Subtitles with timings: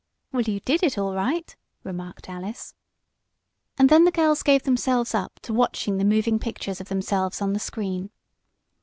[0.31, 2.73] "Well, you did it all right," remarked Alice.
[3.77, 7.53] And then the girls gave themselves up to watching the moving pictures of themselves on
[7.53, 8.09] the screen.